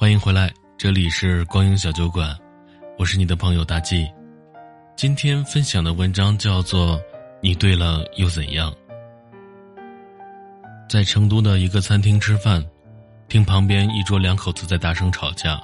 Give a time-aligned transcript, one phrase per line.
[0.00, 2.32] 欢迎回来，这里是光影小酒馆，
[2.96, 4.08] 我是你的朋友大 G。
[4.94, 6.96] 今天分享的文章叫做
[7.42, 8.72] 《你对了又怎样》。
[10.88, 12.64] 在成都的一个餐厅吃饭，
[13.28, 15.60] 听旁边一桌两口子在大声吵架，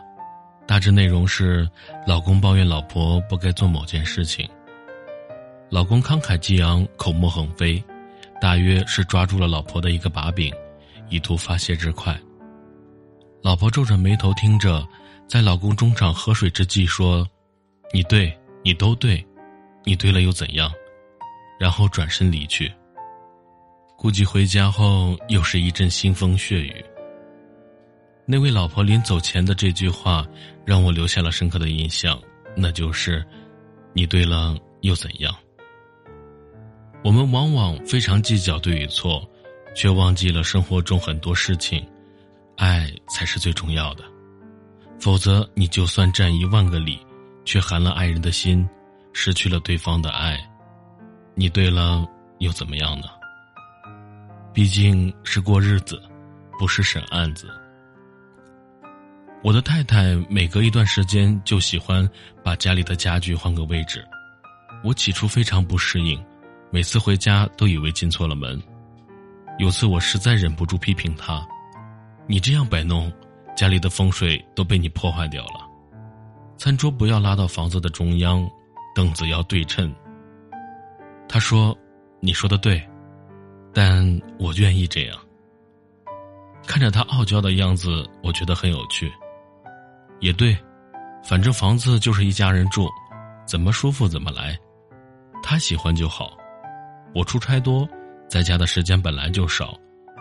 [0.66, 1.70] 大致内容是
[2.04, 4.50] 老公抱怨老婆不该做某件事情，
[5.70, 7.80] 老公慷慨激昂，口沫横飞，
[8.40, 10.52] 大约是抓住了老婆的一个把柄，
[11.08, 12.18] 以图发泄之快。
[13.44, 14.82] 老婆皱着眉头听着，
[15.28, 17.28] 在老公中场喝水之际说
[17.92, 19.22] ：“你对，你都对，
[19.84, 20.72] 你对了又怎样？”
[21.60, 22.72] 然后转身离去。
[23.98, 26.82] 估计回家后又是一阵腥风血雨。
[28.24, 30.26] 那位老婆临走前的这句话，
[30.64, 32.18] 让我留下了深刻的印象，
[32.56, 33.22] 那就是
[33.92, 35.36] ：“你对了又怎样？”
[37.04, 39.22] 我们往往非常计较对与错，
[39.76, 41.86] 却忘记了生活中很多事情。
[42.56, 44.04] 爱才是最重要的，
[45.00, 46.98] 否则你就算站一万个里，
[47.44, 48.68] 却寒了爱人的心，
[49.12, 50.38] 失去了对方的爱，
[51.34, 52.06] 你对了
[52.38, 53.08] 又怎么样呢？
[54.52, 56.00] 毕竟是过日子，
[56.58, 57.48] 不是审案子。
[59.42, 62.08] 我的太太每隔一段时间就喜欢
[62.42, 64.02] 把家里的家具换个位置，
[64.82, 66.24] 我起初非常不适应，
[66.70, 68.62] 每次回家都以为进错了门。
[69.58, 71.46] 有次我实在忍不住批评她。
[72.26, 73.12] 你这样摆弄，
[73.54, 75.68] 家里的风水都被你破坏掉了。
[76.56, 78.48] 餐桌不要拉到房子的中央，
[78.94, 79.94] 凳子要对称。
[81.28, 81.76] 他说
[82.20, 82.82] ：“你说的对，
[83.72, 85.18] 但我愿意这样。”
[86.66, 89.12] 看着他傲娇的样子，我觉得很有趣。
[90.20, 90.56] 也对，
[91.22, 92.88] 反正房子就是一家人住，
[93.46, 94.58] 怎么舒服怎么来，
[95.42, 96.38] 他喜欢就好。
[97.14, 97.86] 我出差多，
[98.28, 99.78] 在家的时间本来就少。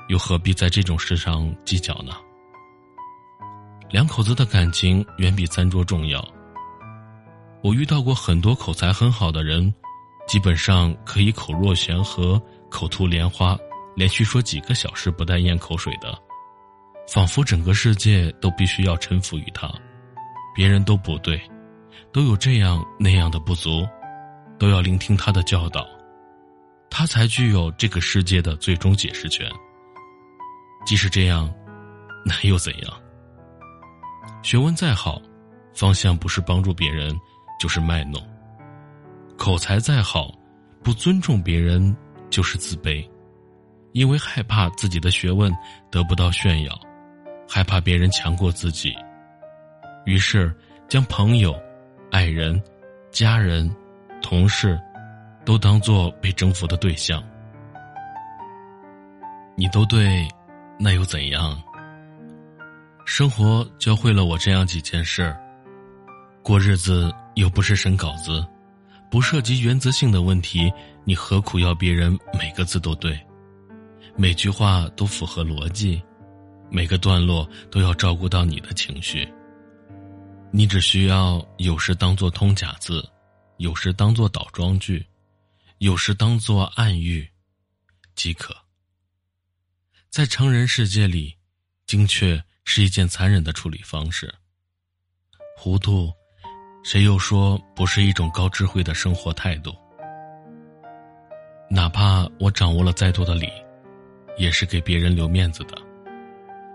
[0.09, 2.13] 又何必在这种事上计较呢？
[3.89, 6.27] 两口子的感情远比餐桌重要。
[7.61, 9.73] 我遇到过很多口才很好的人，
[10.27, 13.57] 基本上可以口若悬河、口吐莲花，
[13.95, 16.17] 连续说几个小时不带咽口水的，
[17.07, 19.71] 仿佛整个世界都必须要臣服于他。
[20.55, 21.41] 别人都不对，
[22.11, 23.87] 都有这样那样的不足，
[24.59, 25.87] 都要聆听他的教导，
[26.89, 29.49] 他才具有这个世界的最终解释权。
[30.85, 31.53] 即使这样，
[32.25, 32.93] 那又怎样？
[34.41, 35.21] 学问再好，
[35.73, 37.17] 方向不是帮助别人，
[37.59, 38.21] 就是卖弄；
[39.37, 40.33] 口才再好，
[40.83, 41.95] 不尊重别人，
[42.29, 43.07] 就是自卑。
[43.93, 45.55] 因为害怕自己的学问
[45.91, 46.77] 得不到炫耀，
[47.47, 48.93] 害怕别人强过自己，
[50.05, 50.53] 于是
[50.89, 51.55] 将朋友、
[52.11, 52.61] 爱人、
[53.11, 53.73] 家人、
[54.21, 54.79] 同事，
[55.45, 57.23] 都当做被征服的对象。
[59.55, 60.27] 你都对。
[60.83, 61.63] 那又怎样？
[63.05, 65.33] 生活教会了我这样几件事：
[66.41, 68.45] 过日子又不是审稿子，
[69.09, 70.69] 不涉及原则性的问题，
[71.05, 73.17] 你何苦要别人每个字都对，
[74.17, 76.03] 每句话都符合逻辑，
[76.69, 79.25] 每个段落都要照顾到你的情绪。
[80.51, 83.01] 你只需要有时当做通假字，
[83.55, 85.05] 有时当做倒装句，
[85.77, 87.25] 有时当做暗喻，
[88.15, 88.53] 即可。
[90.13, 91.35] 在成人世界里，
[91.87, 94.31] 精确是一件残忍的处理方式。
[95.57, 96.13] 糊涂，
[96.83, 99.73] 谁又说不是一种高智慧的生活态度？
[101.67, 103.49] 哪怕我掌握了再多的理，
[104.37, 105.75] 也是给别人留面子的。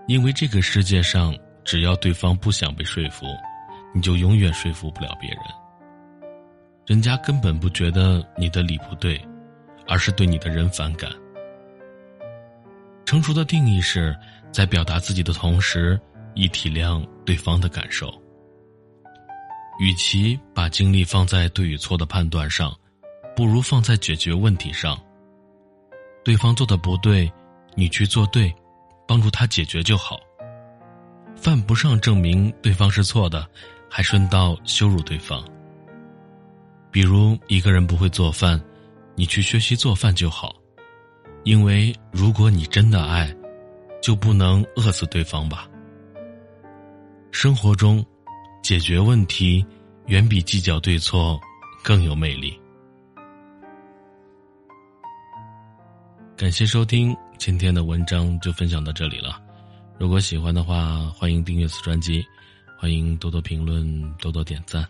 [0.05, 1.33] 因为这个世界上，
[1.63, 3.25] 只要对方不想被说服，
[3.95, 5.39] 你就永远说服不了别人。
[6.85, 9.17] 人家根本不觉得你的理不对，
[9.87, 11.09] 而是对你的人反感。
[13.09, 14.15] 成熟的定义是
[14.51, 15.99] 在表达自己的同时，
[16.35, 18.13] 以体谅对方的感受。
[19.79, 22.71] 与其把精力放在对与错的判断上，
[23.35, 24.95] 不如放在解决问题上。
[26.23, 27.27] 对方做的不对，
[27.73, 28.53] 你去做对，
[29.07, 30.19] 帮助他解决就好。
[31.35, 33.43] 犯不上证明对方是错的，
[33.89, 35.43] 还顺道羞辱对方。
[36.91, 38.61] 比如一个人不会做饭，
[39.15, 40.55] 你去学习做饭就好。
[41.43, 43.33] 因为如果你真的爱，
[44.01, 45.67] 就不能饿死对方吧。
[47.31, 48.05] 生活中，
[48.61, 49.65] 解决问题
[50.07, 51.39] 远比计较对错
[51.83, 52.59] 更有魅力。
[56.35, 59.41] 感谢收听今天的文章，就分享到这里了。
[59.97, 62.25] 如果喜欢的话，欢迎订阅此专辑，
[62.77, 64.87] 欢迎多多评论，多多点赞。